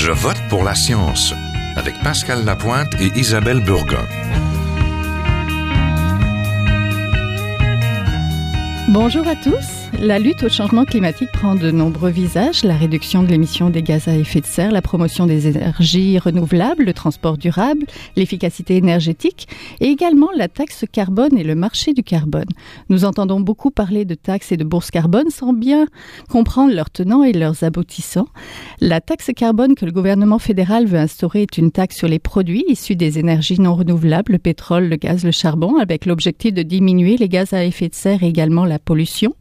[0.00, 1.34] Je vote pour la science
[1.74, 4.06] avec Pascal Lapointe et Isabelle Burgon.
[8.88, 9.77] Bonjour à tous.
[10.00, 12.62] La lutte au changement climatique prend de nombreux visages.
[12.62, 16.84] La réduction de l'émission des gaz à effet de serre, la promotion des énergies renouvelables,
[16.84, 19.48] le transport durable, l'efficacité énergétique
[19.80, 22.46] et également la taxe carbone et le marché du carbone.
[22.90, 25.86] Nous entendons beaucoup parler de taxes et de bourses carbone sans bien
[26.30, 28.28] comprendre leurs tenants et leurs aboutissants.
[28.80, 32.64] La taxe carbone que le gouvernement fédéral veut instaurer est une taxe sur les produits
[32.68, 37.16] issus des énergies non renouvelables, le pétrole, le gaz, le charbon, avec l'objectif de diminuer
[37.16, 39.34] les gaz à effet de serre et également la pollution.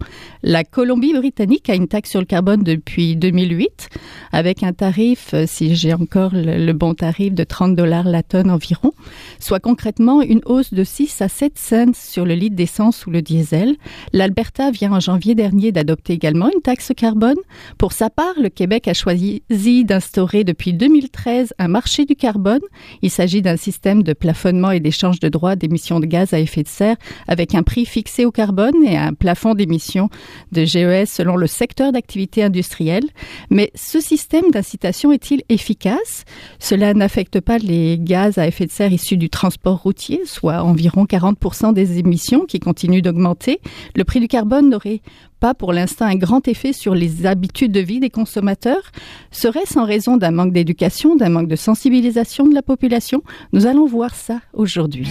[0.50, 3.90] La Colombie-Britannique a une taxe sur le carbone depuis 2008,
[4.32, 8.50] avec un tarif, euh, si j'ai encore le, bon tarif, de 30 dollars la tonne
[8.50, 8.94] environ,
[9.42, 13.22] soit concrètement une hausse de 6 à 7 cents sur le litre d'essence ou le
[13.22, 13.76] diesel.
[14.14, 17.36] L'Alberta vient en janvier dernier d'adopter également une taxe carbone.
[17.78, 22.61] Pour sa part, le Québec a choisi d'instaurer depuis 2013 un marché du carbone.
[23.02, 26.64] Il s'agit d'un système de plafonnement et d'échange de droits d'émissions de gaz à effet
[26.64, 26.95] de serre
[27.28, 30.09] avec un prix fixé au carbone et un plafond d'émissions
[30.52, 33.05] de GES selon le secteur d'activité industrielle.
[33.49, 36.25] Mais ce système d'incitation est-il efficace?
[36.59, 41.05] Cela n'affecte pas les gaz à effet de serre issus du transport routier, soit environ
[41.05, 43.59] 40% des émissions qui continuent d'augmenter.
[43.95, 45.02] Le prix du carbone n'aurait
[45.39, 48.91] pas pour l'instant un grand effet sur les habitudes de vie des consommateurs
[49.31, 53.21] Serait-ce en raison d'un manque d'éducation, d'un manque de sensibilisation de la population?
[53.53, 55.08] Nous allons voir ça aujourd'hui.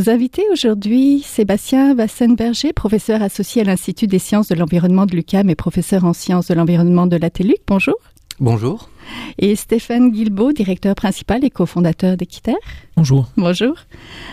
[0.00, 5.50] Nos invités aujourd'hui, Sébastien Vassenberger, professeur associé à l'Institut des sciences de l'environnement de l'UCAM
[5.50, 7.58] et professeur en sciences de l'environnement de la TELUC.
[7.66, 7.96] Bonjour.
[8.38, 8.88] Bonjour.
[9.36, 12.56] Et Stéphane Guilbeault, directeur principal et cofondateur d'Equiterre.
[12.96, 13.28] Bonjour.
[13.36, 13.74] Bonjour.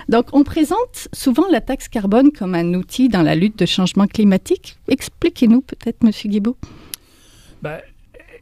[0.07, 4.07] Donc, on présente souvent la taxe carbone comme un outil dans la lutte de changement
[4.07, 4.77] climatique.
[4.87, 6.55] Expliquez-nous peut-être, Monsieur Guilbeault.
[7.61, 7.81] Ben,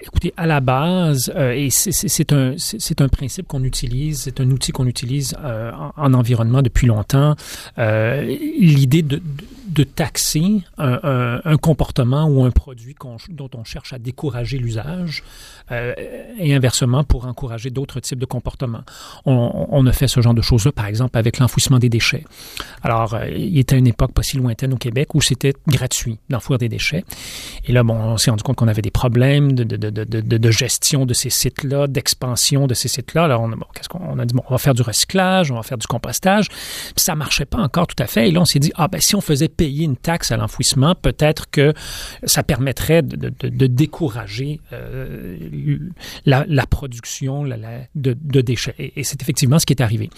[0.06, 4.86] Écoutez, à la base, euh, et c'est un, principe qu'on utilise, c'est un outil qu'on
[4.86, 7.36] utilise euh, en, environnement depuis longtemps.
[7.80, 9.22] Euh, L'idée de,
[9.68, 12.96] de taxer un, un, comportement ou un produit
[13.30, 15.24] dont on cherche à décourager l'usage
[15.72, 15.94] euh,
[16.38, 18.84] et inversement pour encourager d'autres types de comportements.
[19.26, 22.24] On, on, a fait ce genre de choses-là, par exemple, avec l'enfouissement des déchets.
[22.84, 26.60] Alors, euh, il était une époque pas si lointaine au Québec où c'était gratuit d'enfouir
[26.60, 27.04] des déchets.
[27.66, 30.52] Et là, bon, on s'est rendu compte qu'on avait des problèmes de, de, de, de
[30.52, 33.24] gestion de ces sites-là, d'expansion de ces sites-là.
[33.24, 34.36] Alors, on, a dit?
[34.36, 36.50] Bon, on va faire du recyclage, on va faire du compostage.
[36.50, 38.30] Puis ça marchait pas encore tout à fait.
[38.30, 40.96] Et là, on s'est dit, ah ben, si on faisait payer une taxe à l'enfouissement,
[40.96, 41.74] peut-être que
[42.24, 45.38] ça permettrait de, décourager euh,
[46.26, 48.76] la, production de, déchets.
[48.78, 50.10] Et, c'est effectivement ce qui est arrivé.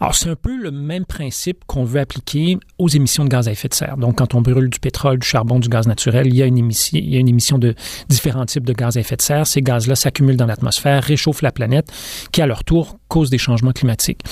[0.00, 3.52] Alors, c'est un peu le même principe qu'on veut appliquer aux émissions de gaz à
[3.52, 3.96] effet de serre.
[3.96, 6.58] Donc, quand on brûle du pétrole, du charbon, du gaz naturel, il y a une
[6.58, 7.74] émission, il y a une émission de
[8.08, 9.46] différents types de gaz à effet de serre.
[9.46, 11.92] Ces gaz-là s'accumulent dans l'atmosphère, réchauffent la planète,
[12.32, 14.22] qui à leur tour cause des changements climatiques.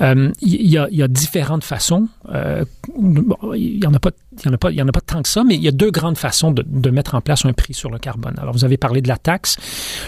[0.00, 2.08] Euh, il, y a, différentes façons.
[2.32, 2.64] Euh,
[2.96, 5.90] il n'y en, en, en a pas tant que ça, mais il y a deux
[5.90, 8.34] grandes façons de, mettre en place un prix sur le carbone.
[8.38, 9.56] Alors, vous avez parlé de la taxe.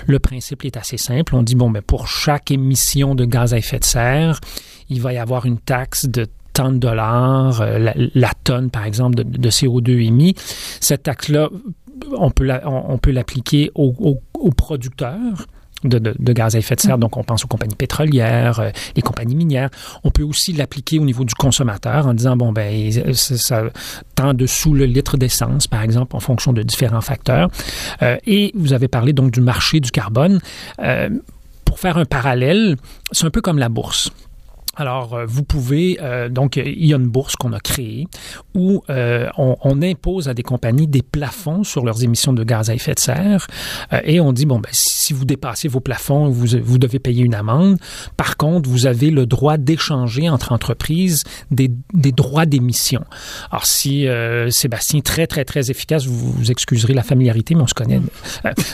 [0.07, 1.35] Le principe est assez simple.
[1.35, 4.41] On dit, bon, mais pour chaque émission de gaz à effet de serre,
[4.89, 9.17] il va y avoir une taxe de tant de dollars, euh, la, tonne, par exemple,
[9.17, 10.35] de, de CO2 émis.
[10.81, 11.49] Cette taxe-là,
[12.19, 15.47] on peut l'appliquer aux producteurs
[15.85, 16.99] de, gaz à effet de serre.
[16.99, 19.71] Donc, on pense aux compagnies pétrolières, euh, les compagnies minières.
[20.05, 23.65] On peut aussi l'appliquer au niveau du consommateur en disant, bon, ben, ça,
[24.15, 27.51] tant dessous le litre d'essence, par exemple, en fonction de différents facteurs.
[28.03, 30.41] Euh, et vous avez parlé donc du marché du carbone.
[30.81, 31.09] Euh,
[31.65, 32.77] pour faire un parallèle,
[33.13, 34.11] c'est un peu comme la bourse.
[34.75, 38.07] Alors, euh, vous pouvez, euh, donc, il y a une bourse qu'on a créée
[38.55, 42.75] où euh, on, impose à des compagnies des plafonds sur leurs émissions de gaz à
[42.75, 43.49] effet de serre
[44.05, 47.35] et on dit, bon, ben, si vous dépassez vos plafonds, vous, vous devez payer une
[47.35, 47.79] amende.
[48.17, 53.05] Par contre, vous avez le droit d'échanger entre entreprises des, des droits d'émission.
[53.51, 54.07] Alors, si
[54.51, 58.01] Sébastien est très, très, très efficace, vous, vous excuserez la familiarité, mais on se connaît.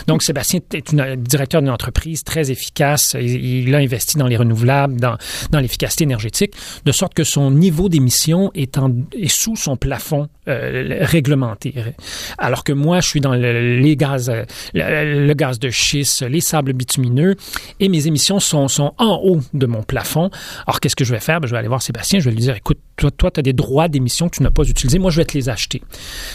[0.07, 3.15] donc, Sébastien est une, directeur d'une entreprise très efficace.
[3.19, 5.17] Il, il, a investi dans les renouvelables, dans,
[5.49, 6.53] dans l'efficacité énergétique,
[6.85, 8.79] de sorte que son niveau d'émission est,
[9.13, 11.75] est sous son plafond euh, réglementé.
[12.37, 14.31] Alors que moi, je suis dans le, les gaz,
[14.73, 17.35] le, gaz de schiste, les sables bitumineux,
[17.79, 20.31] et mes émissions sont, sont en haut de mon plafond.
[20.65, 21.39] Alors, qu'est-ce que je vais faire?
[21.39, 23.43] Ben, je vais aller voir Sébastien, je vais lui dire, écoute, toi, toi tu as
[23.43, 25.81] des droits d'émission que tu n'as pas utilisés, moi, je vais te les acheter.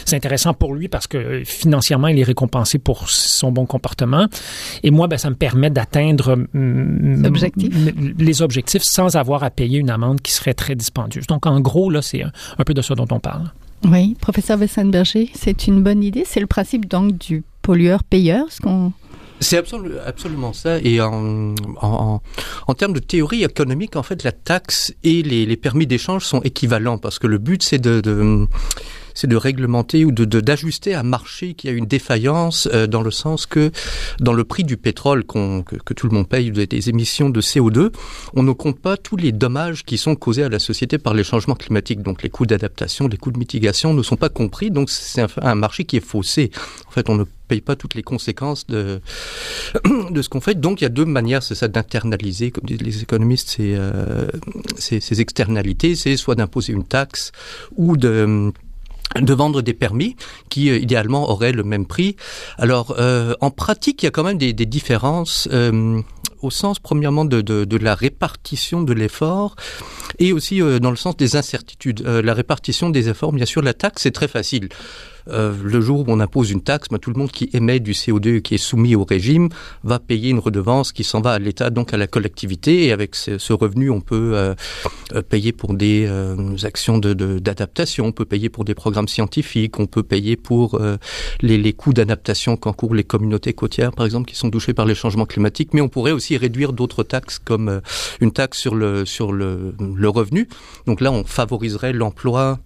[0.05, 4.27] C'est intéressant pour lui parce que financièrement, il est récompensé pour son bon comportement.
[4.83, 6.37] Et moi, ben, ça me permet d'atteindre
[8.17, 11.27] les objectifs sans avoir à payer une amende qui serait très dispendieuse.
[11.27, 13.51] Donc, en gros, là, c'est un peu de ça dont on parle.
[13.85, 16.23] Oui, professeur Wessenberger, c'est une bonne idée.
[16.25, 18.93] C'est le principe donc du pollueur-payeur, ce qu'on
[19.41, 20.79] c'est absolument ça.
[20.79, 22.21] Et en, en,
[22.67, 26.39] en, termes de théorie économique, en fait, la taxe et les, les permis d'échange sont
[26.41, 28.47] équivalents parce que le but, c'est de, de
[29.15, 33.11] c'est de réglementer ou de d'ajuster un marché qui a une défaillance euh, dans le
[33.11, 33.71] sens que
[34.19, 37.41] dans le prix du pétrole qu'on que, que, tout le monde paye des émissions de
[37.41, 37.91] CO2,
[38.35, 41.23] on ne compte pas tous les dommages qui sont causés à la société par les
[41.23, 42.01] changements climatiques.
[42.01, 44.71] Donc les coûts d'adaptation, les coûts de mitigation ne sont pas compris.
[44.71, 46.51] Donc c'est un, marché qui est faussé.
[46.87, 48.99] En fait, on ne paye pas toutes les conséquences de,
[50.11, 50.59] de ce qu'on fait.
[50.59, 54.27] Donc il y a deux manières, c'est ça, d'internaliser, comme disent les économistes, ces, euh,
[54.77, 55.95] ces, ces externalités.
[55.95, 57.31] C'est soit d'imposer une taxe
[57.75, 58.51] ou de
[59.19, 60.15] de vendre des permis
[60.49, 62.15] qui euh, idéalement auraient le même prix.
[62.57, 66.01] Alors euh, en pratique, il y a quand même des, des différences euh,
[66.41, 69.55] au sens premièrement de, de, de, la répartition de l'effort
[70.19, 72.03] et aussi euh, dans le sens des incertitudes.
[72.05, 74.69] Euh, la répartition des efforts, bien sûr, la taxe c'est très facile.
[75.29, 77.93] Euh, le jour où on impose une taxe, ben, tout le monde qui émet du
[77.93, 79.49] CO2 qui est soumis au régime
[79.83, 82.85] va payer une redevance qui s'en va à l'État, donc à la collectivité.
[82.85, 84.53] Et avec ce, revenu, on peut euh,
[85.13, 89.79] euh payer pour des euh, actions d'adaptation, de, on peut payer pour des programmes scientifiques,
[89.79, 90.79] on peut payer pour
[91.41, 94.95] les, les coûts d'adaptation qu'encourent les communautés côtières, par exemple, qui sont touchées par les
[94.95, 95.73] changements climatiques.
[95.73, 97.81] Mais on pourrait aussi réduire d'autres taxes, comme
[98.21, 100.47] une taxe sur le, sur le, le revenu.
[100.85, 102.59] Donc là, on favoriserait l'emploi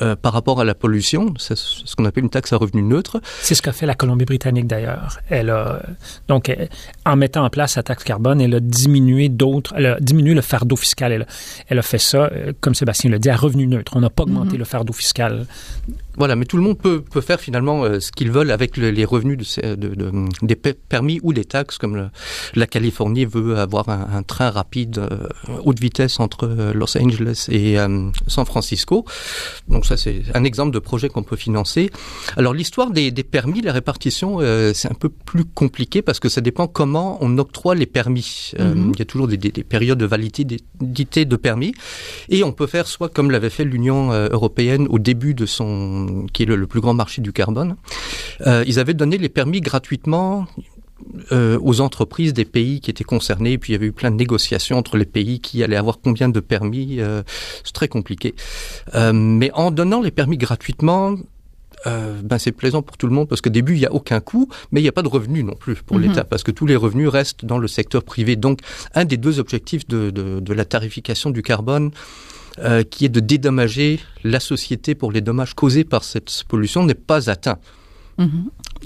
[0.00, 3.20] euh, par rapport à la pollution, c'est ce qu'on appelle une taxe à revenu neutre.
[3.40, 5.18] C'est ce qu'a fait la Colombie-Britannique d'ailleurs.
[5.28, 5.82] Elle a
[6.28, 6.68] donc elle,
[7.04, 10.40] en mettant en place la taxe carbone, elle a diminué d'autres, elle a diminué le
[10.40, 11.12] fardeau fiscal.
[11.12, 11.26] Elle,
[11.68, 13.92] elle a fait ça, euh, comme Sébastien l'a dit, à revenu neutre.
[13.96, 14.58] On n'a pas augmenté mm -hmm.
[14.58, 15.46] le fardeau fiscal
[16.16, 18.90] voilà, mais tout le monde peut, peut faire finalement euh, ce qu'ils veulent avec le,
[18.90, 20.12] les revenus de, de, de,
[20.42, 22.10] des permis ou des taxes, comme le,
[22.54, 25.26] la Californie veut avoir un, un train rapide euh,
[25.64, 29.06] haute vitesse entre euh, Los Angeles et euh, San Francisco.
[29.68, 31.90] Donc ça, c'est un exemple de projet qu'on peut financer.
[32.36, 36.28] Alors l'histoire des, des permis, la répartition, euh, c'est un peu plus compliqué parce que
[36.28, 38.52] ça dépend comment on octroie les permis.
[38.58, 38.92] Mm -hmm.
[38.94, 41.72] Il y a toujours des, des, des périodes de validité de permis
[42.28, 46.42] et on peut faire soit comme l'avait fait l'Union européenne au début de son qui
[46.42, 47.76] est le, le plus grand marché du carbone,
[48.46, 50.46] euh, ils avaient donné les permis gratuitement
[51.32, 53.52] euh, aux entreprises des pays qui étaient concernés.
[53.52, 56.00] Et puis il y avait eu plein de négociations entre les pays qui allaient avoir
[56.00, 57.00] combien de permis.
[57.00, 57.22] Euh,
[57.64, 58.34] C'est très compliqué.
[58.94, 61.16] Euh, mais en donnant les permis gratuitement,
[61.84, 64.48] ben c'est plaisant pour tout le monde parce qu'au début il n'y a aucun coût,
[64.70, 66.02] mais il n'y a pas de revenus non plus pour -hmm.
[66.02, 68.36] l'État parce que tous les revenus restent dans le secteur privé.
[68.36, 68.60] Donc
[68.94, 71.90] un des deux objectifs de, de, de la tarification du carbone,
[72.90, 77.30] qui est de dédommager la société pour les dommages causés par cette pollution n'est pas
[77.34, 77.58] atteint.
[78.18, 78.26] Mmh.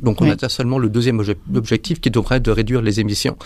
[0.03, 0.31] Donc on oui.
[0.31, 1.23] atteint seulement le deuxième
[1.55, 3.37] objectif qui devrait être de réduire les émissions.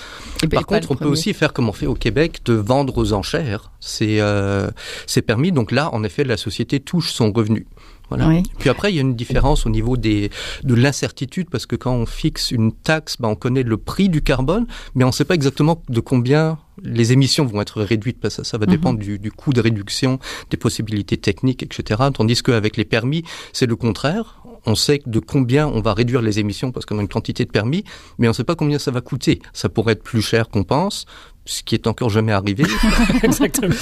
[0.43, 3.13] Et Par contre, on peut aussi faire comme on fait au Québec, de vendre aux
[3.13, 4.71] enchères ces, euh,
[5.07, 5.53] ces permis.
[5.53, 7.67] Donc là, en effet, la société touche son revenu.
[8.11, 8.27] Voilà.
[8.27, 8.43] Oui.
[8.59, 10.31] Puis après, il y a une différence au niveau des,
[10.65, 14.21] de l'incertitude, parce que quand on fixe une taxe, ben, on connaît le prix du
[14.21, 14.67] carbone,
[14.97, 18.43] mais on ne sait pas exactement de combien les émissions vont être réduites, parce que
[18.43, 18.73] ça va mm -hmm.
[18.73, 20.19] dépendre du, du coût de réduction,
[20.51, 22.03] des possibilités techniques, etc.
[22.13, 23.23] Tandis qu'avec les permis,
[23.53, 24.40] c'est le contraire.
[24.67, 27.51] On sait de combien on va réduire les émissions parce qu'on a une quantité de
[27.51, 27.85] permis,
[28.19, 29.41] mais on ne sait pas combien ça va coûter.
[29.53, 31.07] Ça pourrait être plus cher qu'on pense,
[31.45, 32.65] ce qui est encore jamais arrivé.
[33.23, 33.75] Exactement.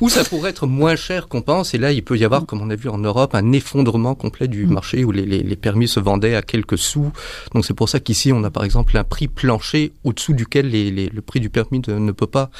[0.00, 1.74] Ou ça pourrait être moins cher qu'on pense.
[1.74, 4.46] Et là, il peut y avoir, comme on a vu en Europe, un effondrement complet
[4.46, 4.72] du mm.
[4.72, 7.10] marché où les, les, les permis se vendaient à quelques sous.
[7.54, 10.90] Donc c'est pour ça qu'ici, on a par exemple un prix plancher au-dessous duquel les,
[10.90, 12.50] les, le prix du permis de, ne peut pas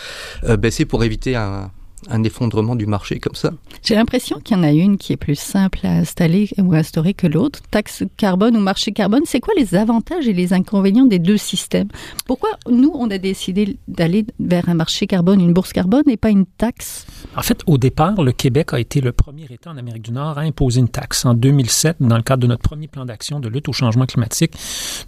[0.45, 1.71] euh, baisser pour éviter un,
[2.09, 3.53] un effondrement du marché comme ça.
[3.83, 6.79] J'ai l'impression qu'il y en a une qui est plus simple à installer ou à
[6.79, 7.61] instaurer que l'autre.
[7.71, 11.89] Taxe carbone ou marché carbone, c'est quoi les avantages et les inconvénients des deux systèmes?
[12.27, 16.31] Pourquoi nous, on a décidé d'aller vers un marché carbone, une bourse carbone et pas
[16.31, 17.07] une taxe?
[17.37, 20.39] En fait, au départ, le Québec a été le premier État en Amérique du Nord
[20.39, 21.25] à imposer une taxe.
[21.25, 24.53] En 2007, dans le cadre de notre premier plan d'action de lutte au changement climatique,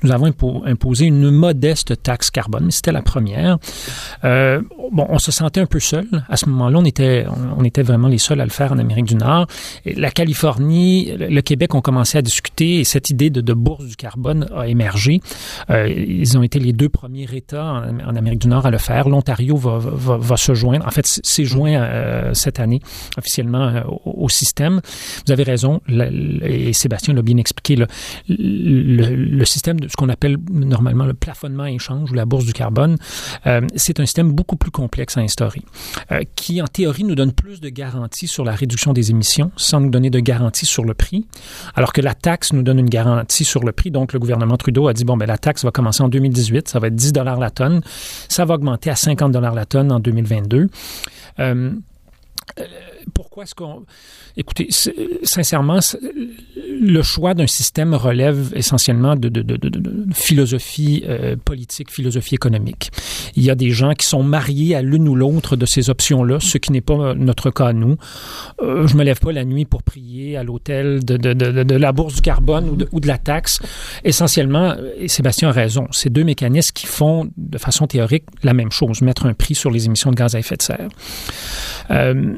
[0.03, 0.33] nous avons
[0.65, 3.59] imposé une modeste taxe carbone, mais c'était la première.
[4.25, 4.61] Euh,
[4.93, 8.09] bon, on se sentait un peu seul à ce moment-là on était, on, était vraiment
[8.09, 9.47] les seuls à le faire en Amérique du Nord.
[9.85, 14.49] la Californie, le Québec ont commencé à discuter et cette idée de, bourse du carbone
[14.55, 15.21] a émergé.
[15.71, 19.09] Euh, ils ont été les deux premiers États en, Amérique du Nord à le faire.
[19.09, 22.81] L'Ontario va, se joindre, en fait, s'est joint euh, cette année
[23.19, 24.81] officiellement euh, au, système.
[25.27, 27.77] Vous avez raison, et Sébastien l'a bien expliqué,
[28.29, 32.97] le, système de ce qu'on appelle normalement le plafonnement échange ou la bourse du carbone,
[33.75, 35.63] c'est un système beaucoup plus complexe à instaurer,
[36.37, 39.91] qui en théorie nous donne plus de garanties sur la réduction des émissions sans nous
[39.91, 41.27] donner de garanties sur le prix,
[41.75, 43.91] alors que la taxe nous donne une garantie sur le prix.
[43.91, 46.79] Donc le gouvernement Trudeau a dit bon ben la taxe va commencer en 2018, ça
[46.79, 47.83] va être 10 dollars la tonne,
[48.29, 50.69] ça va augmenter à 50 dollars la tonne en 2022.
[51.39, 51.73] Euh,
[53.15, 53.85] pourquoi est-ce qu'on...
[54.37, 54.69] Écoutez,
[55.23, 55.81] sincèrement,
[56.81, 59.31] le choix d'un système relève essentiellement de,
[60.15, 62.91] philosophie euh, politique, philosophie économique.
[63.37, 66.39] Il y a des gens qui sont mariés à l'une ou l'autre de ces options-là,
[66.41, 67.97] ce qui n'est pas notre cas à nous.
[68.63, 72.21] Euh, je me lève pas la nuit pour prier à l'hôtel de, la bourse du
[72.21, 73.61] carbone ou de, la taxe.
[74.05, 78.71] Essentiellement, et Sébastien a raison, ces deux mécanismes qui font de façon théorique la même
[78.71, 80.89] chose, mettre un prix sur les émissions de gaz à effet de serre.
[81.91, 82.35] Euh,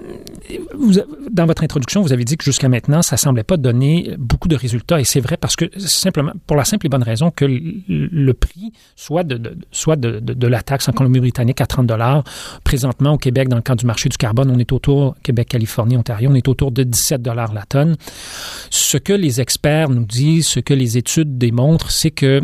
[1.30, 4.56] dans votre introduction, vous avez dit que jusqu'à maintenant, ça semblait pas donner beaucoup de
[4.56, 8.34] résultats, et c'est vrai parce que simplement pour la simple et bonne raison que le,
[8.34, 12.24] prix, soit de, la taxe en Colombie-Britannique à 30 dollars,
[12.64, 15.96] présentement au Québec, dans le cadre du marché du carbone, on est autour Québec, Californie,
[15.96, 17.96] Ontario, on est autour de 17 dollars la tonne.
[18.70, 22.42] Ce que les experts nous disent, ce que les études démontrent, c'est que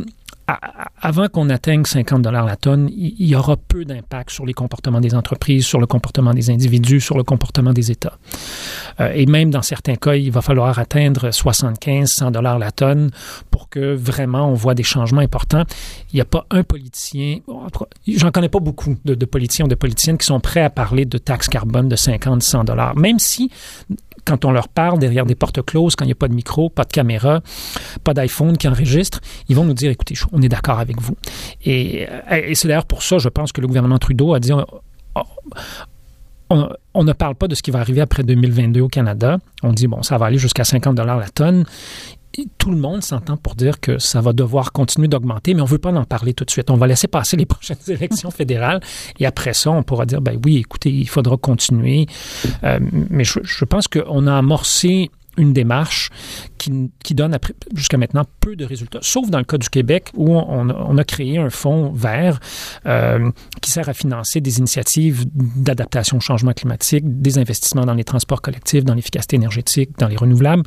[1.00, 5.00] avant qu'on atteigne 50 dollars la tonne, il y aura peu d'impact sur les comportements
[5.00, 8.18] des entreprises, sur le comportement des individus, sur le comportement des États.
[9.00, 13.10] Euh, et même dans certains cas, il va falloir atteindre 75, 100 dollars la tonne
[13.50, 15.64] pour que vraiment on voit des changements importants.
[16.12, 17.38] Il n'y a pas un politicien,
[18.06, 21.18] j'en connais pas beaucoup de, politiciens ou de politiciennes qui sont prêts à parler de
[21.18, 23.50] taxes carbone de 50, 100 dollars, même si
[24.24, 26.68] quand on leur parle derrière des portes closes, quand il n'y a pas de micro,
[26.70, 27.40] pas de caméra,
[28.04, 31.16] pas d'iPhone qui enregistre, ils vont nous dire, écoutez, on est d'accord avec vous.
[31.64, 34.64] Et, et c'est d'ailleurs pour ça, je pense que le gouvernement Trudeau a dit, on,
[36.94, 39.38] on, ne parle pas de ce qui va arriver après 2022 au Canada.
[39.62, 41.64] On dit, bon, ça va aller jusqu'à 50 dollars la tonne
[42.58, 45.70] tout le monde s'entend pour dire que ça va devoir continuer d'augmenter, mais on ne
[45.70, 46.70] veut pas en parler tout de suite.
[46.70, 48.80] On va laisser passer les prochaines élections fédérales
[49.18, 52.06] et après ça, on pourra dire, ben oui, écoutez, il faudra continuer.
[52.64, 52.78] Euh,
[53.10, 56.10] mais je, pense qu'on a amorcé une démarche
[56.58, 57.38] qui, donne
[57.74, 61.04] jusqu'à maintenant peu de résultats, sauf dans le cas du Québec où on, on a
[61.04, 62.40] créé un fonds vert
[62.86, 63.30] euh,
[63.62, 68.42] qui sert à financer des initiatives d'adaptation au changement climatique, des investissements dans les transports
[68.42, 70.64] collectifs, dans l'efficacité énergétique, dans les renouvelables.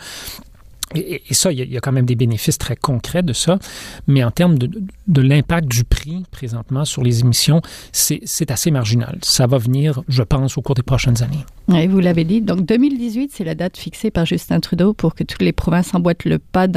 [0.96, 3.60] Et, ça, il y, a, quand même des bénéfices très concrets de ça,
[4.08, 9.18] mais en termes de, l'impact du prix présentement sur les émissions, c'est assez marginal.
[9.22, 11.46] Ça va venir, je pense, au cours des prochaines années.
[11.68, 12.42] Oui, vous l'avez dit.
[12.42, 16.26] Donc 2018, c'est la date fixée par Justin Trudeau pour que toutes les provinces emboîtent
[16.26, 16.68] le pas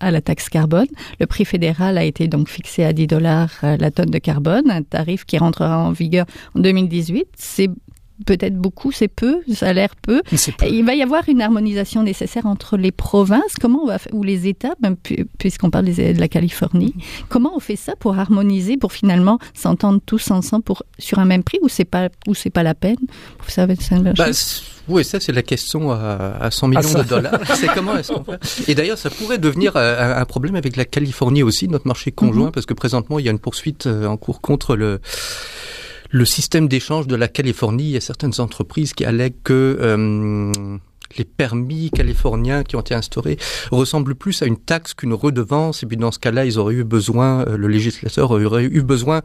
[0.00, 0.86] à la taxe carbone.
[1.18, 4.70] Le prix fédéral a été donc fixé à 10 dollars euh, la tonne de carbone,
[4.70, 7.26] un tarif qui rentrera en vigueur en 2018.
[7.36, 7.70] C'est
[8.24, 10.22] peut-être beaucoup, c'est peu, ça a l'air peu.
[10.68, 14.46] Il va y avoir une harmonisation nécessaire entre les provinces, comment on va ou les
[14.46, 14.96] États, même
[15.38, 16.94] puisqu'on parle de la Californie.
[17.28, 21.42] Comment on fait ça pour harmoniser, pour finalement s'entendre tous ensemble pour sur un même
[21.42, 22.96] prix ou c'est pas ou c'est pas la peine?
[23.48, 24.30] Ça bah,
[24.88, 27.40] oui, ça c'est la question à, 100 millions ah, de dollars.
[27.54, 28.70] c'est comment est-ce qu'on fait?
[28.70, 32.48] Et d'ailleurs, ça pourrait devenir euh, un, problème avec la Californie aussi, notre marché conjoint,
[32.48, 32.52] mm-hmm.
[32.52, 35.00] parce que présentement il y a une poursuite euh, en cours contre le
[36.14, 40.78] le système d'échange de la Californie, il y a certaines entreprises qui allèguent que euh,
[41.18, 43.38] les permis californiens qui ont été instaurés
[43.70, 45.82] ressemblent plus à une taxe qu'une redevance.
[45.82, 49.22] Et puis dans ce cas-là, ils auraient eu besoin, euh, le législateur aurait eu besoin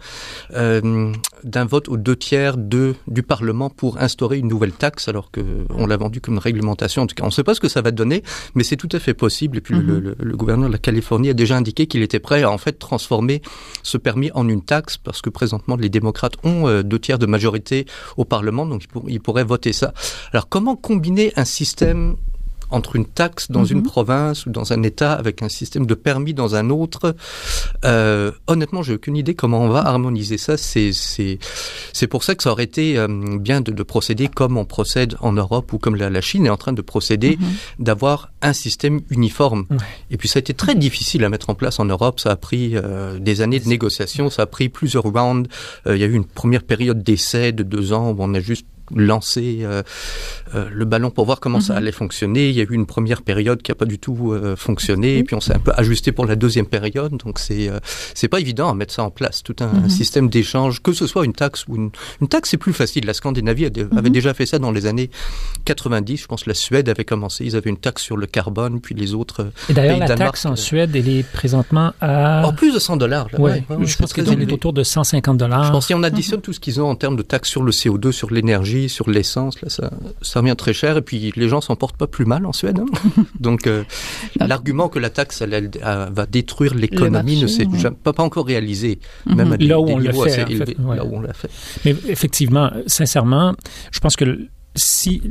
[0.56, 5.32] euh, d'un vote aux deux tiers de, du Parlement pour instaurer une nouvelle taxe, alors
[5.32, 7.04] que on l'a vendu comme une réglementation.
[7.04, 8.24] En tout cas, on ne sait pas ce que ça va donner,
[8.56, 9.58] mais c'est tout à fait possible.
[9.58, 10.16] Et puis le, mhm.
[10.20, 13.42] le, gouverneur de la Californie a déjà indiqué qu'il était prêt à en fait transformer
[13.84, 17.26] ce permis en une taxe, parce que présentement les démocrates ont euh, deux tiers de
[17.26, 17.86] majorité
[18.18, 19.94] au Parlement, donc ils pourraient voter ça.
[20.32, 22.16] Alors comment combiner un système système
[22.72, 23.84] entre une taxe dans une mhm.
[23.84, 27.16] province ou dans un État avec un système de permis dans un autre.
[27.84, 30.56] Euh, honnêtement, j'ai aucune idée comment on va harmoniser ça.
[30.56, 33.08] C'est pour ça que ça aurait été euh,
[33.40, 36.52] bien de, de, procéder comme on procède en Europe ou comme la, la Chine est
[36.52, 37.48] en train de procéder, mhm.
[37.80, 39.66] d'avoir un système uniforme.
[40.12, 42.20] Et puis ça a été très difficile à mettre en place en Europe.
[42.20, 45.50] Ça a pris euh, des années de négociations, ça a pris plusieurs rounds.
[45.88, 48.40] Euh, il y a eu une première période d'essai de deux ans où on a
[48.40, 49.84] juste lancé euh,
[50.56, 51.78] euh, le ballon pour voir comment ça Mhm.
[51.78, 52.50] allait fonctionner.
[52.50, 55.24] Il y a eu une première période qui a pas du tout euh, fonctionné, et
[55.24, 57.16] puis on s'est un peu ajusté pour la deuxième période.
[57.18, 57.70] Donc c'est
[58.14, 59.90] c'est pas évident à mettre ça en place, tout un, Mhm.
[59.90, 61.92] système d'échange, que ce soit une taxe ou une,
[62.22, 63.06] une taxe, c'est plus facile.
[63.06, 64.10] La Scandinavie avait Mhm.
[64.10, 65.10] déjà fait ça dans les années
[65.66, 66.18] 90.
[66.22, 67.46] Je pense que la Suède avait commencé.
[67.46, 69.52] Ils avaient une taxe sur le carbone, puis les autres.
[69.70, 72.46] Et d'ailleurs, la Danemark, taxe en Suède, elle est présentement à...
[72.48, 73.28] En plus de 100 dollars.
[73.34, 75.66] ouais, ouais, ouais, ouais, je pense qu'elle est autour de 150 dollars.
[75.66, 77.72] Je pense si on additionne tout ce qu'ils ont en termes de taxes sur le
[77.72, 80.96] CO2, sur l'énergie, sur l'essence, là, ça, ça revient très cher.
[80.98, 82.80] Et puis, les gens s'en portent pas plus mal en Suède.
[82.80, 83.24] hein.
[83.40, 83.84] Donc, euh,
[84.40, 87.92] l'argument que la taxe elle, elle, elle va détruire l'économie ne s'est ouais.
[88.04, 89.36] pas, pas encore réalisé, Mhm.
[89.36, 90.78] même à des, Là où des niveaux fait, assez en fait, élevés.
[90.80, 90.96] ouais.
[90.96, 91.50] Là où on l'a fait.
[91.84, 93.56] Mais effectivement, sincèrement,
[93.92, 95.22] je pense que si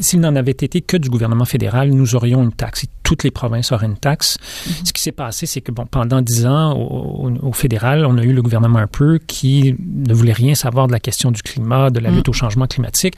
[0.00, 2.86] s'il n'en avait été que du gouvernement fédéral, nous aurions une taxe.
[3.04, 4.38] Toutes les provinces auraient une taxe.
[4.82, 8.18] Ce qui s'est passé, c'est que bon, pendant dix ans, au, au- au fédéral, on
[8.18, 11.42] a eu le gouvernement un peu qui ne voulait rien savoir de la question du
[11.42, 12.14] climat, de la Mm.
[12.16, 13.14] lutte au changement climatique.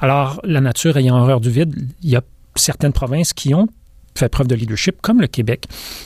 [0.00, 2.22] Alors, la nature ayant horreur du vide, il y a
[2.54, 3.68] certaines provinces qui ont
[4.18, 5.64] fait preuve de leadership, comme le Québec,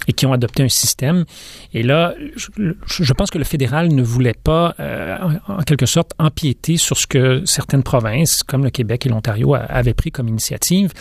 [0.08, 1.24] et qui ont adopté un système.
[1.72, 2.48] Et là, je,
[2.86, 5.16] je pense que le fédéral ne voulait pas, euh,
[5.48, 9.54] en, en quelque sorte, empiéter sur ce que certaines provinces, comme le Québec et l'Ontario,
[9.54, 10.92] avaient pris comme initiative.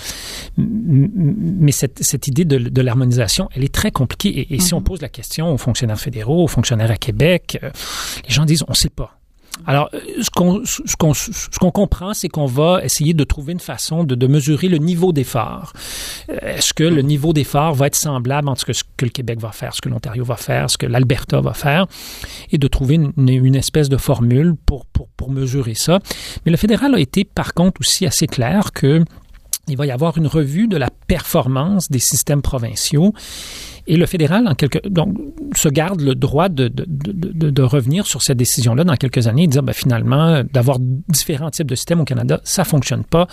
[0.58, 4.30] Mais cette, cette idée de, de l'harmonisation, elle est très compliquée.
[4.30, 4.84] Et, et si on Mhm.
[4.86, 7.70] pose la question aux fonctionnaires fédéraux, aux fonctionnaires à Québec, euh,
[8.28, 9.19] les gens disent, on ne sait pas.
[9.68, 13.54] Alors, euh, ce qu'on ce qu'on ce qu'on comprend, c'est qu'on va essayer de trouver
[13.54, 15.74] une façon de, de mesurer le niveau d'effort.
[16.30, 19.52] Euh, Est-ce que le niveau d'effort va être semblable entre ce que le Québec va
[19.52, 21.88] faire, ce que l'Ontario va faire, ce que l'Alberta va faire,
[22.52, 26.00] et de trouver une, une espèce de formule pour, pour, pour mesurer ça.
[26.46, 29.04] Mais le fédéral a été, par contre, aussi assez clair que
[29.68, 33.14] il va y avoir une revue de la performance des systèmes provinciaux.
[33.88, 35.16] Et le fédéral, en quelque, donc,
[35.56, 39.48] se garde le droit de, de, de, revenir sur cette décision-là dans quelques années et
[39.48, 43.28] dire, ben, finalement, d'avoir différents types de systèmes au Canada, ça fonctionne pas.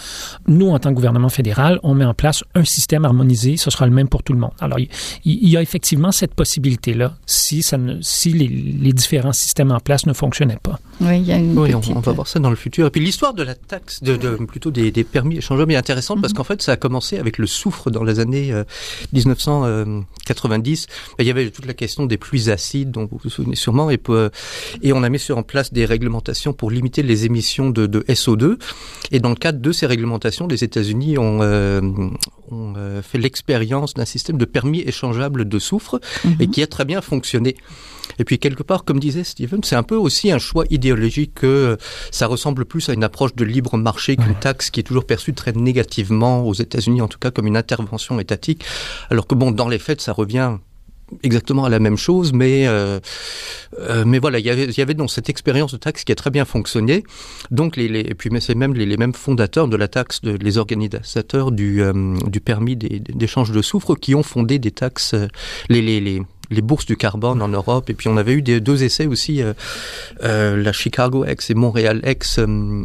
[0.47, 3.87] Nous, en tant que gouvernement fédéral, on met en place un système harmonisé, ce sera
[3.87, 4.53] le même pour tout le monde.
[4.61, 4.89] Alors, il,
[5.25, 9.81] il y a effectivement cette possibilité-là, si, ça ne, si les, les différents systèmes en
[9.81, 10.79] place ne fonctionnaient pas.
[11.01, 11.97] Oui, il y a une Oui, on, petite...
[11.97, 12.87] on va voir ça dans le futur.
[12.87, 16.21] Et puis l'histoire de la taxe, de, de- plutôt des, des permis échangeables est intéressante
[16.21, 16.37] parce Mhm.
[16.39, 18.65] qu'en fait, ça a commencé avec le soufre dans les années euh,
[20.49, 20.87] 1990.
[21.19, 24.01] Il y avait toute la question des pluies acides, dont vous vous souvenez sûrement, et,
[24.83, 28.59] et on a mis en place des réglementations pour limiter les émissions de, de SO2.
[29.11, 31.81] Et dans le cadre de ces réglementations, les États-Unis ont, euh,
[32.51, 36.37] ont euh, fait l'expérience d'un système de permis échangeables de soufre Mhm.
[36.41, 37.57] et qui a très bien fonctionné.
[38.19, 41.77] Et puis quelque part, comme disait Steven, c'est un peu aussi un choix idéologique que
[42.11, 45.35] ça ressemble plus à une approche de libre marché qu'une taxe qui est toujours perçue
[45.35, 48.65] très négativement aux États-Unis, en tout cas comme une intervention étatique,
[49.11, 50.57] alors que bon, dans les faits, ça revient
[51.23, 53.01] exactement à la même chose, mais euh,
[53.79, 56.15] euh, mais voilà, il y avait y avait donc cette expérience de taxe qui a
[56.15, 57.05] très bien fonctionné.
[57.51, 60.33] Donc les, les et puis c'est même les, les mêmes fondateurs de la taxe, de,
[60.33, 65.29] les organisateurs du euh, du permis d'échange de soufre qui ont fondé des taxes, euh,
[65.69, 68.61] les les les les bourses du carbone en Europe et puis on avait eu des,
[68.61, 69.53] deux essais aussi euh,
[70.23, 72.85] euh, la Chicago X et Montréal X euh,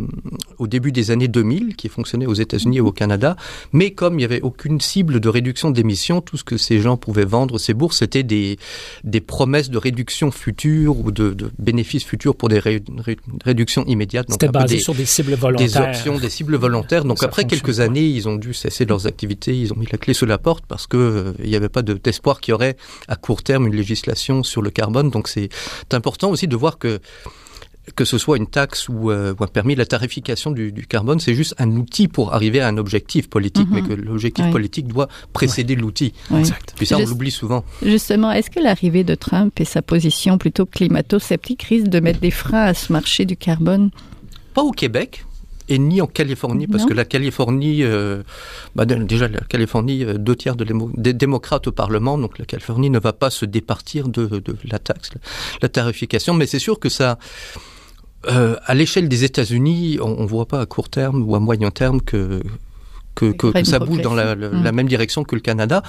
[0.58, 3.36] au début des années 2000 qui fonctionnaient aux États-Unis et au Canada
[3.74, 6.98] mais comme il y avait aucune cible de réduction d'émissions tout ce que ces gens
[6.98, 8.58] pouvaient vendre ces bourses c'était des
[9.04, 13.84] des promesses de réduction future ou de, de bénéfices futurs pour des ré- ré- réductions
[13.86, 15.88] immédiates C'était basé des, sur des cibles des volontaires.
[15.90, 17.04] options, des cibles volontaires.
[17.06, 17.84] Donc Ça après quelques pas.
[17.84, 20.64] années, ils ont dû cesser leurs activités, ils ont mis la clé sous la porte
[20.68, 23.76] parce que il n'y avait pas de- d'espoir qu'il y aurait à court terme une
[23.76, 25.10] législation sur le carbone.
[25.10, 25.50] Donc c'est
[25.92, 27.00] important aussi de voir que
[27.96, 31.20] que ce soit une taxe ou, euh, ou un permis, la tarification du, du carbone,
[31.20, 33.74] c'est juste un outil pour arriver à un objectif politique, Mhm.
[33.74, 34.52] mais que l'objectif Oui.
[34.52, 36.14] politique doit précéder l'outil.
[36.30, 36.40] Oui.
[36.42, 36.74] Exact.
[36.78, 37.66] Puis ça, on Juste- l'oublie souvent.
[37.82, 42.30] Justement, est-ce que l'arrivée de Trump et sa position plutôt climato-sceptique risque de mettre des
[42.32, 43.90] freins à ce marché du carbone?
[44.54, 45.26] Pas au Québec
[45.70, 46.90] et ni en Californie, parce Non.
[46.90, 48.24] que la Californie, euh,
[48.76, 50.66] bah, déjà la Californie, euh, deux tiers de
[50.98, 54.80] des démocrates au Parlement, donc la Californie ne va pas se départir de, de la
[54.80, 55.12] taxe,
[55.62, 57.18] la tarification, mais c'est sûr que ça,
[58.28, 61.72] euh, à l'échelle des États-Unis, on, on voit pas à court terme ou à moyen
[61.72, 62.42] terme que
[63.14, 63.34] que,
[63.66, 64.72] ça bouge dans la, Mm.
[64.72, 65.84] même direction que le Canada,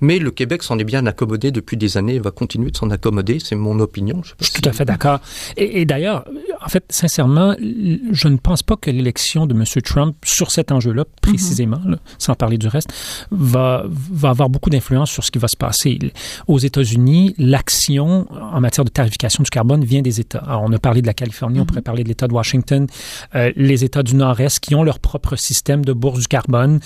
[0.00, 2.90] mais le Québec s'en est bien accommodé depuis des années et va continuer de s'en
[2.90, 4.20] accommoder, c'est mon opinion.
[4.24, 5.20] Je sais pas Je suis si- tout à fait d'accord.
[5.56, 6.24] Et, et d'ailleurs,
[6.64, 9.64] en fait, sincèrement, je ne pense pas que l'élection de M.
[9.82, 12.88] Trump sur cet enjeu-là, précisément, là, sans parler du reste,
[13.30, 15.98] va, va avoir beaucoup d'influence sur ce qui va se passer.
[16.46, 20.38] Aux États-Unis, l'action en matière de tarification du carbone vient des États.
[20.38, 21.66] Alors, on a parlé de la Californie, on Mhm.
[21.66, 22.86] pourrait parler de l'État de Washington,
[23.34, 26.80] euh, les États du Nord-Est qui ont leur propre système de bourse du carbone.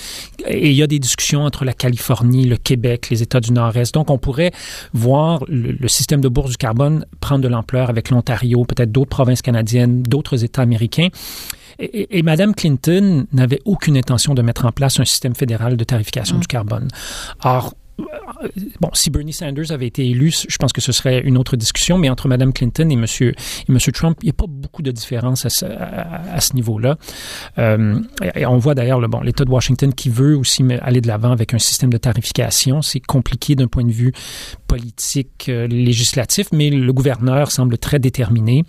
[0.48, 3.94] Et il y a des discussions entre la Californie, le Québec, les États du Nord-Est.
[3.94, 4.50] Donc, on pourrait
[4.92, 9.10] voir le, le système de bourse du carbone prendre de l'ampleur avec l'Ontario, peut-être d'autres
[9.10, 11.08] provinces canadiennes canadienne, d'autres États américains.
[11.78, 15.84] Et, et, Mme Clinton n'avait aucune intention de mettre en place un système fédéral de
[15.84, 16.40] tarification mm.
[16.40, 16.88] du carbone.
[17.44, 17.72] Or,
[18.80, 21.96] bon, si Bernie Sanders avait été élu, je pense que ce serait une autre discussion,
[21.96, 23.04] mais entre Mme Clinton et M.
[23.20, 23.34] Et
[23.72, 26.96] Monsieur Trump, il n'y a pas beaucoup de différence à ce, à, ce niveau-là.
[27.58, 28.00] Euh,
[28.34, 31.54] et on voit d'ailleurs bon, l'État de Washington qui veut aussi aller de l'avant avec
[31.54, 32.82] un système de tarification.
[32.82, 34.12] C'est compliqué d'un point de vue
[34.66, 38.64] politique, euh, législatif, mais le gouverneur semble très déterminé.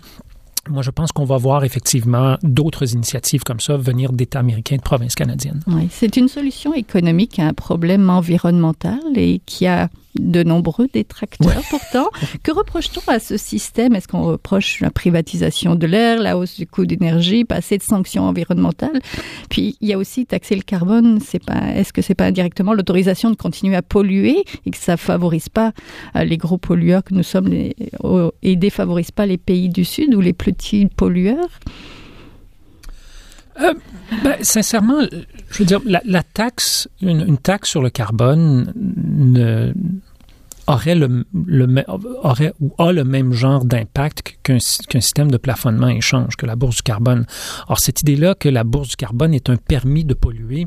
[0.68, 4.82] Moi, je pense qu'on va voir effectivement d'autres initiatives comme ça venir d'États américains de
[4.82, 5.60] provinces canadiennes.
[5.66, 11.62] Oui, c'est une solution économique à un problème environnemental et qui a de nombreux détracteurs
[11.70, 12.08] pourtant.
[12.42, 13.94] Que reproche-t-on à ce système?
[13.94, 17.82] Est-ce qu'on reproche la privatisation de l'air, la hausse du coût d'énergie, pas assez de
[17.82, 19.00] sanctions environnementales?
[19.50, 21.18] Puis il y a aussi taxer le carbone.
[21.20, 24.96] C'est pas Est-ce que c'est pas indirectement l'autorisation de continuer à polluer et que ça
[24.96, 25.72] favorise pas
[26.16, 27.74] euh, les gros pollueurs que nous sommes les,
[28.42, 31.48] et défavorise pas les pays du Sud ou les petits pollueurs?
[33.62, 33.74] Euh,
[34.22, 35.00] ben, sincèrement,
[35.50, 39.72] je veux dire, la, taxe, une, taxe sur le carbone ne,
[40.66, 41.24] aurait, le,
[42.60, 46.82] ou a le même genre d'impact qu'un système de plafonnement échange, que la bourse du
[46.82, 47.26] carbone.
[47.68, 50.66] Or, cette idée-là que la bourse du carbone est un permis de polluer,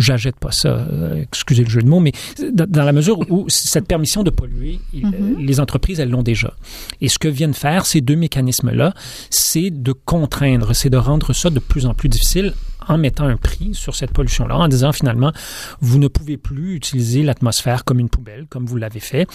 [0.00, 2.12] j'achète pas ça, euh, excusez le jeu de mots, mais
[2.52, 5.36] dans, la mesure où cette permission de polluer, mm-hmm.
[5.38, 6.54] les entreprises, elles l'ont déjà.
[7.00, 8.94] Et ce que viennent faire ces deux mécanismes-là,
[9.30, 12.54] c'est de contraindre, c'est de rendre ça de plus en plus difficile
[12.88, 15.32] en mettant un prix sur cette pollution-là, en disant finalement,
[15.80, 19.26] vous ne pouvez plus utiliser l'atmosphère comme une poubelle, comme vous l'avez fait.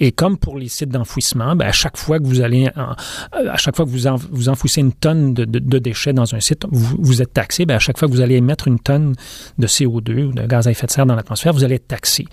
[0.00, 3.76] Et comme pour les sites d'enfouissement, ben, à chaque fois que vous allez, à chaque
[3.76, 7.66] fois que vous, vous enfouissez une tonne de, déchets dans un site, vous, êtes taxé.
[7.66, 9.14] Ben, à chaque fois que vous allez émettre une tonne
[9.58, 12.26] de CO2 ou de gaz à effet de serre dans l'atmosphère, vous allez être taxé.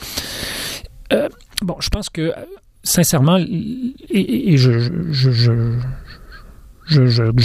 [1.14, 1.28] Euh,
[1.62, 2.34] bon, je pense que
[2.84, 5.72] sincèrement, et, je,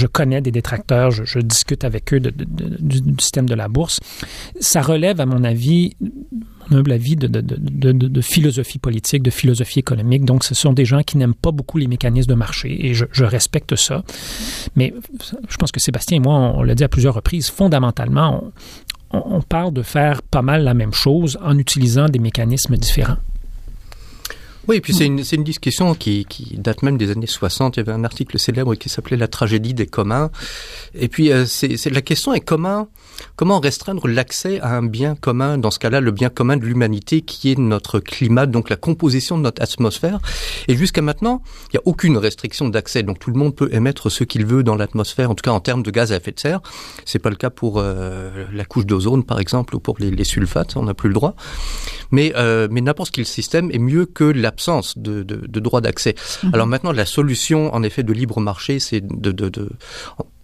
[0.06, 4.00] connais des détracteurs, je, discute avec eux du, système de la bourse.
[4.60, 5.96] Ça relève, à mon avis,
[6.70, 10.24] mon humble avis, de, philosophie politique, de philosophie économique.
[10.24, 13.24] Donc, ce sont des gens qui n'aiment pas beaucoup les mécanismes de marché et je,
[13.24, 14.02] respecte ça.
[14.74, 14.94] Mais
[15.48, 18.52] je pense que Sébastien et moi, on, l'a dit à plusieurs reprises, fondamentalement,
[19.12, 23.16] on parle de faire pas mal la même chose en utilisant des mécanismes différents.
[24.68, 27.76] Oui, et puis c'est une, une, discussion qui, qui, date même des années 60.
[27.76, 30.30] Il y avait un article célèbre qui s'appelait La tragédie des communs.
[30.94, 32.88] Et puis euh, c'est la question est comment
[33.36, 37.22] comment restreindre l'accès à un bien commun dans ce cas-là le bien commun de l'humanité
[37.22, 40.18] qui est notre climat, donc la composition de notre atmosphère.
[40.68, 43.02] Et jusqu'à maintenant, il n'y a aucune restriction d'accès.
[43.02, 45.60] Donc tout le monde peut émettre ce qu'il veut dans l'atmosphère, en tout cas en
[45.60, 46.60] termes de gaz à effet de serre.
[47.04, 50.24] C'est pas le cas pour euh, la couche d'ozone par exemple ou pour les, les
[50.24, 50.76] sulfates.
[50.76, 51.36] On n'a plus le droit.
[52.10, 55.82] Mais euh, mais n'importe quel système est mieux que la absence de, de, de droit
[55.82, 56.14] d'accès.
[56.42, 56.54] Mhm.
[56.54, 59.68] Alors maintenant, la solution, en effet, de libre marché, c'est de, de, de,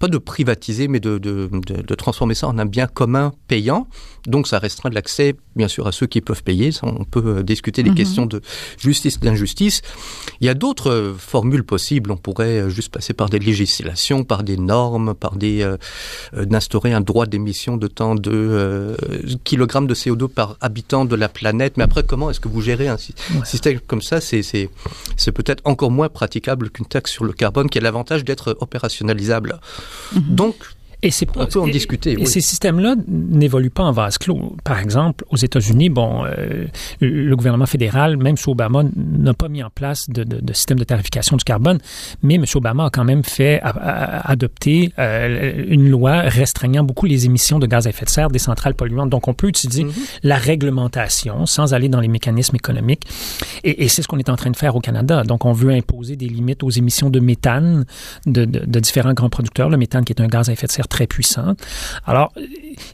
[0.03, 3.87] pas de privatiser, mais de, de, de, transformer ça en un bien commun payant.
[4.27, 6.71] Donc ça restreint l'accès, bien sûr, à ceux qui peuvent payer.
[6.83, 7.97] on peut euh, discuter des mhm.
[7.97, 8.41] questions de
[8.79, 9.81] justice, d'injustice.
[10.41, 12.11] Il y a d'autres euh, formules possibles.
[12.11, 15.65] On pourrait euh, juste passer par des législations, par des normes, par des
[16.33, 18.97] d'instaurer un droit d'émission de temps de
[19.45, 21.77] kilogrammes de CO2 par habitant de la planète.
[21.77, 22.97] Mais après, comment est-ce que vous gérez un
[23.45, 24.21] système comme ça?
[24.21, 28.57] C'est c'est peut-être encore moins praticable qu'une taxe sur le carbone qui a l'avantage d'être
[28.61, 29.61] opérationnalisable.
[30.13, 30.57] Donc,
[31.03, 32.17] et c'est on peut en discuter.
[32.19, 34.57] Et ces systèmes-là n'évoluent pas en vase clos.
[34.63, 36.67] Par exemple, aux États-Unis, bon, euh,
[37.01, 40.79] le gouvernement fédéral, même sous Obama, n'a pas mis en place de, de, de, système
[40.79, 41.79] de tarification du carbone,
[42.23, 42.45] mais M.
[42.55, 47.87] Obama a quand même fait adopter euh, une loi restreignant beaucoup les émissions de gaz
[47.87, 49.11] à effet de serre des centrales polluantes.
[49.11, 50.21] Donc, on peut utiliser mm-hmm.
[50.23, 53.03] la réglementation sans aller dans les mécanismes économiques.
[53.65, 55.25] Et, et c'est ce qu'on est en train de faire au Canada.
[55.25, 57.87] Donc, on veut imposer des limites aux émissions de méthane
[58.27, 59.69] de, de différents grands producteurs.
[59.69, 61.55] Le méthane, qui est un gaz à effet de serre très puissant.
[62.05, 62.33] Alors,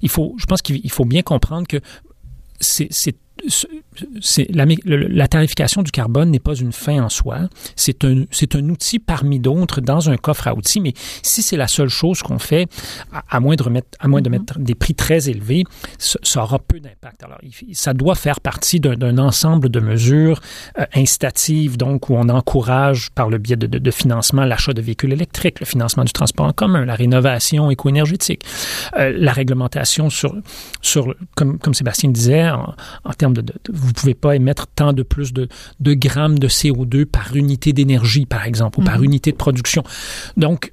[0.03, 1.81] il faut, je pense qu'il faut bien comprendre que
[2.61, 3.17] c'est
[4.51, 7.49] la, la, tarification du carbone n'est pas une fin en soi.
[7.77, 8.25] C'est un,
[8.55, 10.81] un outil parmi d'autres dans un coffre à outils.
[10.81, 12.69] Mais si c'est la seule chose qu'on fait,
[13.29, 14.33] à, moins de remettre, à moins de mm-hmm.
[14.33, 15.65] mettre des prix très élevés,
[15.99, 17.23] ça, aura peu d'impact.
[17.25, 17.39] Alors,
[17.73, 20.41] ça doit faire partie d'un, ensemble de mesures
[20.79, 25.13] euh, incitatives, donc où on encourage par le biais de, de, financement l'achat de véhicules
[25.13, 28.45] électriques, le financement du transport en commun, la rénovation éco-énergétique,
[28.97, 30.35] euh, la réglementation sur,
[30.83, 32.75] sur comme, comme Sébastien disait, en,
[33.05, 35.49] en termes de, vous pouvez pas émettre tant de plus de,
[35.81, 39.05] de grammes de CO2 par unité d'énergie, par exemple, ou par mhm.
[39.05, 39.83] unité de production.
[40.37, 40.73] Donc,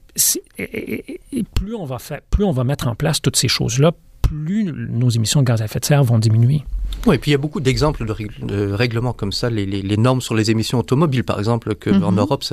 [1.54, 3.92] plus on va faire, plus on va mettre en place toutes ces choses-là,
[4.22, 6.64] plus nos émissions de gaz à effet de serre vont diminuer.
[7.06, 10.34] Oui, et puis il y a beaucoup d'exemples de, règlements comme ça, les, normes sur
[10.34, 12.04] les émissions automobiles, par exemple, que mhm.
[12.04, 12.44] en Europe,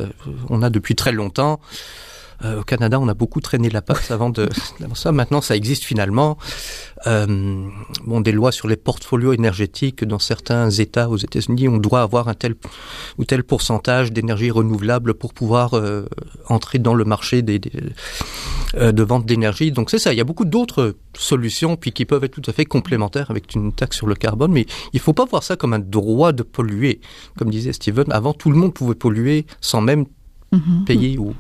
[0.51, 1.61] on a depuis très longtemps.
[2.45, 4.49] Euh, au Canada, on a beaucoup traîné la patte avant de
[4.95, 5.13] ça.
[5.13, 6.39] Maintenant, ça existe finalement.
[7.07, 7.67] Euh,
[8.05, 12.29] bon, des lois sur les portfolios énergétiques dans certains États aux États-Unis, on doit avoir
[12.29, 12.55] un tel
[13.19, 16.07] ou tel pourcentage d'énergie renouvelable pour pouvoir euh,
[16.49, 17.73] entrer dans le marché des, des
[18.77, 19.71] euh, de vente d'énergie.
[19.71, 20.15] Donc c'est ça.
[20.15, 23.55] Il y a beaucoup d'autres solutions puis qui peuvent être tout à fait complémentaires avec
[23.55, 24.65] une taxe sur le carbone, mais
[24.95, 27.01] il faut pas voir ça comme un droit de polluer.
[27.37, 30.07] Comme disait Steven, avant tout le monde pouvait polluer sans même
[30.53, 30.85] Mhm.
[30.87, 31.35] payer ou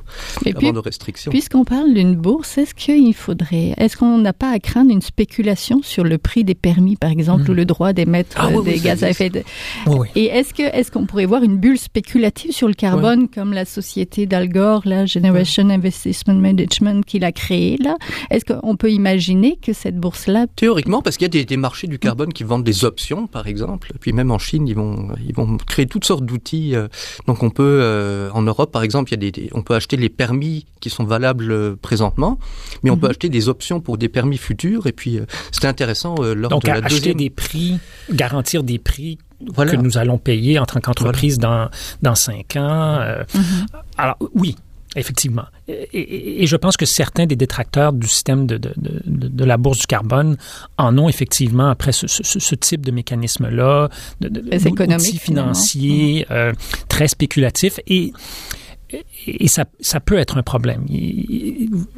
[0.44, 1.30] Et avoir puis, de restrictions.
[1.30, 5.80] puisqu'on parle d'une bourse, est-ce qu'il faudrait, est-ce qu'on n'a pas à craindre une spéculation
[5.82, 7.50] sur le prix des permis, par exemple, Mhm.
[7.50, 9.42] ou le droit d'émettre Ah oui, oui, des gaz à effet de...
[9.86, 10.08] Oui.
[10.14, 13.64] Et est-ce que, est-ce qu'on pourrait voir une bulle spéculative sur le carbone, comme la
[13.64, 17.96] société d'Al Gore, la Generation Investment Management, qu'il a créée, là?
[18.30, 21.86] Est-ce qu'on peut imaginer que cette bourse-là, Théoriquement, parce qu'il y a des, des marchés
[21.86, 23.92] du carbone qui vendent des options, par exemple.
[24.00, 26.74] Puis même en Chine, ils vont, ils vont créer toutes sortes d'outils.
[26.74, 26.88] euh,
[27.26, 29.74] Donc on peut, euh, en Europe, par exemple, il y a des, des- on peut
[29.74, 32.38] acheter les permis qui sont valables euh, présentement,
[32.82, 33.00] mais on Mhm.
[33.00, 34.86] peut acheter des options pour des permis futurs.
[34.86, 37.16] Et puis euh, c'était intéressant euh, lors Donc, de la acheter deuxième.
[37.16, 37.78] des prix,
[38.10, 39.18] garantir des prix
[39.54, 39.72] Voilà.
[39.72, 41.68] que nous allons payer en tant qu'entreprise dans,
[42.02, 42.98] dans cinq ans.
[43.00, 43.24] euh,
[43.98, 44.56] Alors, oui,
[44.96, 45.44] effectivement.
[45.68, 49.56] Et, et- et je pense que certains des détracteurs du système de, de, de, la
[49.56, 50.36] bourse du carbone
[50.76, 53.88] en ont effectivement, après ce, ce, type de mécanisme-là,
[54.20, 54.28] de,
[55.18, 56.52] financiers, euh,
[56.88, 57.80] très spéculatifs.
[57.86, 58.12] Et
[59.26, 60.84] et ça, ça peut être un problème.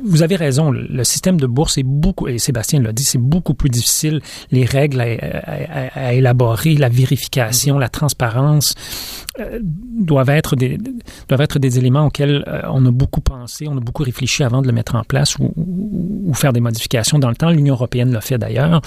[0.02, 3.54] Vous avez raison, le système de bourse est beaucoup, et Sébastien l'a dit, c'est beaucoup
[3.54, 4.20] plus difficile.
[4.50, 8.74] Les règles à, élaborer, la vérification, la transparence
[9.40, 10.78] euh, doivent être des
[11.28, 14.62] doivent être des éléments auxquels euh, on a beaucoup pensé, on a beaucoup réfléchi avant
[14.62, 17.50] de le mettre en place ou, faire des modifications dans le temps.
[17.50, 18.82] L'Union européenne l'a fait d'ailleurs.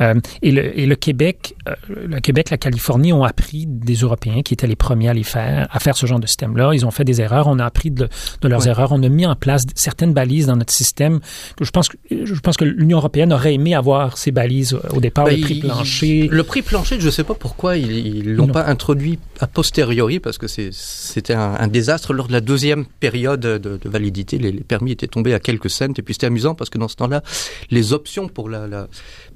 [0.00, 1.54] Euh, et, le, Québec,
[1.90, 5.68] le Québec, la Californie ont appris des Européens qui étaient les premiers à les faire,
[5.70, 6.72] à faire ce genre de système-là.
[6.72, 7.45] Ils ont fait des erreurs.
[7.48, 8.08] On a appris de,
[8.40, 8.68] de leurs Ouais.
[8.68, 8.92] erreurs.
[8.92, 11.20] On a mis en place certaines balises dans notre système.
[11.60, 15.24] Je pense que je pense que l'Union européenne aurait aimé avoir ces balises au départ,
[15.26, 16.28] Bah, le prix il- plancher.
[16.30, 20.18] Le prix plancher, je ne sais pas pourquoi ils ils l'ont pas introduit a posteriori,
[20.20, 24.38] parce que c'était un, un désastre lors de la deuxième période de, de validité.
[24.38, 26.88] Les, les permis étaient tombés à quelques cents, et puis c'était amusant parce que dans
[26.88, 27.22] ce temps-là,
[27.70, 28.88] les options pour la, la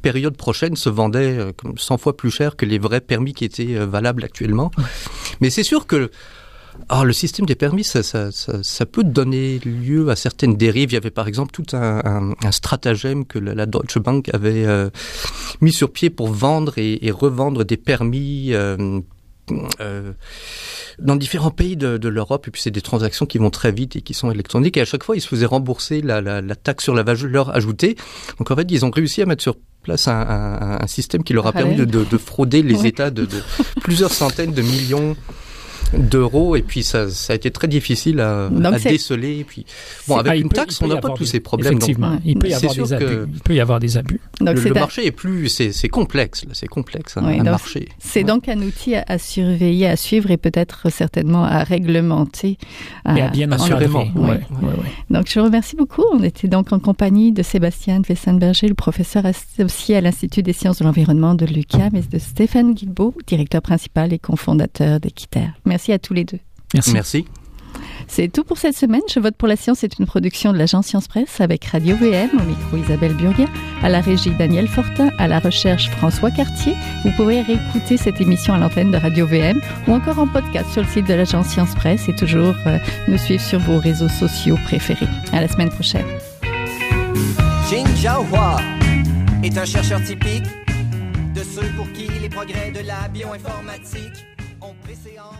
[0.02, 3.44] période prochaine se vendaient euh, comme 100 fois plus cher que les vrais permis qui
[3.44, 4.70] étaient euh, valables actuellement.
[5.40, 6.10] Mais c'est sûr que
[6.88, 10.90] alors, le système des permis, ça, ça, ça, ça peut donner lieu à certaines dérives.
[10.90, 14.28] Il y avait par exemple tout un, un, un stratagème que la, la Deutsche Bank
[14.32, 14.90] avait euh,
[15.60, 19.00] mis sur pied pour vendre et, et revendre des permis euh,
[19.80, 20.12] euh,
[20.98, 22.48] dans différents pays de, de l'Europe.
[22.48, 24.76] Et puis c'est des transactions qui vont très vite et qui sont électroniques.
[24.76, 27.54] Et à chaque fois, ils se faisaient rembourser la, la, la taxe sur la valeur
[27.54, 27.96] ajoutée.
[28.38, 31.32] Donc en fait, ils ont réussi à mettre sur place un, un, un système qui
[31.32, 32.88] leur a permis de, de, de frauder les Ouais.
[32.88, 33.26] États de
[33.80, 35.16] plusieurs centaines de millions
[35.96, 39.64] d'euros et puis ça, ça a été très difficile à, Donc déceler et puis
[40.08, 41.82] bon Ah, avec il une peut- taxe on n'a pas tous des- ces problèmes donc
[41.82, 42.18] Effectivement, Ouais.
[42.24, 43.04] il peut y C'est avoir sûr des abus.
[43.04, 44.20] que- Il peut y avoir des abus.
[44.40, 47.24] donc le, c'est le un- marché est plus c'est c'est complexe là c'est complexe un,
[47.26, 50.90] Oui, un donc marché C'est donc un outil à, à surveiller, à suivre et peut-être
[50.90, 52.58] certainement à réglementer.
[53.16, 54.20] Et à bien assurément, encadrer.
[54.20, 54.28] ouais.
[54.28, 54.90] Ouais, ouais, ouais.
[55.10, 56.02] Donc, je vous remercie beaucoup.
[56.12, 60.78] On était donc en compagnie de Sébastien Wessenberger, le professeur associé à l'Institut des sciences
[60.78, 65.48] de l'environnement de l'UQAM, et de Stéphane Guilbeault, directeur principal et cofondateur d'Equiter.
[65.64, 66.38] Merci à tous les deux.
[66.74, 66.92] Merci.
[66.92, 67.24] merci
[68.06, 69.00] C'est tout pour cette semaine.
[69.12, 72.30] Je vote pour la science est une production de l'agence Science Presse avec Radio VM,
[72.38, 73.48] au micro Isabelle Burguin,
[73.82, 76.74] à la régie Daniel Fortin, à la recherche François Cartier.
[77.04, 80.82] Vous pourrez réécouter cette émission à l'antenne de Radio VM ou encore en podcast sur
[80.82, 84.56] le site de l'agence Science Presse et toujours euh, nous suivre sur vos réseaux sociaux
[84.64, 85.08] préférés.
[85.32, 86.06] À la semaine prochaine.
[87.70, 88.56] Jin Jiahua
[89.42, 90.44] est un chercheur typique
[91.34, 94.26] de ceux pour qui les progrès de la bioinformatique
[94.60, 95.39] ont préséance.